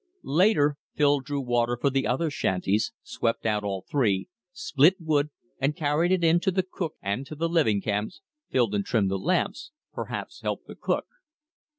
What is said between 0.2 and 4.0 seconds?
Later Phil drew water for the other shanties, swept out all